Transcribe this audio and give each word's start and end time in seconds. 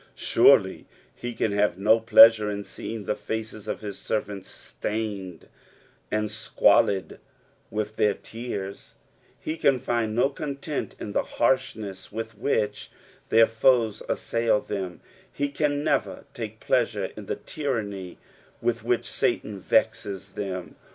Surely 0.15 0.87
he 1.15 1.31
can 1.31 1.51
have 1.51 1.77
no 1.77 1.99
pleasure 1.99 2.49
in 2.49 2.63
seeing 2.63 3.05
the 3.05 3.13
faces 3.13 3.67
of 3.67 3.81
his 3.81 3.97
Bervant« 4.07 4.47
stained 4.47 5.47
and 6.09 6.31
squalid 6.31 7.19
wilh 7.71 7.95
their 7.95 8.15
tears; 8.15 8.95
he 9.39 9.55
can 9.55 9.77
find 9.77 10.15
no 10.15 10.27
content 10.29 10.95
in 10.99 11.11
the 11.11 11.21
harshness 11.37 12.11
with 12.11 12.35
which 12.35 12.89
their 13.29 13.45
toes 13.45 14.01
assail 14.09 14.59
them, 14.59 15.01
lie 15.39 15.47
can 15.49 15.83
never 15.83 16.25
take 16.33 16.59
pleasure 16.59 17.11
in 17.15 17.27
the 17.27 17.35
tyranny 17.35 18.17
with 18.59 18.83
which 18.83 19.05
Satan 19.05 19.61
vciea 19.61 20.33
them. 20.33 20.77